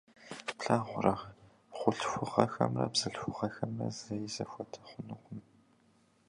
[0.57, 1.15] Плъагъурэ,
[1.77, 5.41] хъулъхугъэхэмрэ бзылъхугъэхэмрэ зэи зэхуэдэ хъунукъым.